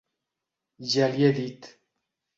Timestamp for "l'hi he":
1.13-1.31